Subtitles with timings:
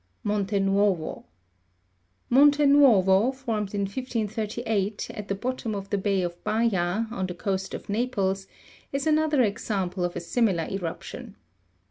[0.23, 1.25] Monte Nuovo.
[2.27, 7.35] Monte Nuovo, formed in 1538, at the bottom of the bay of Baia, on the
[7.35, 8.47] coast of Naples,
[8.91, 11.35] is another example of a similar eruption.